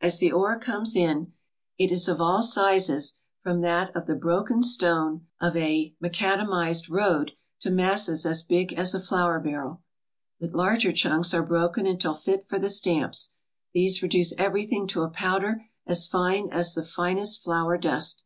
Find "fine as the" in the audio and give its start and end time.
16.06-16.82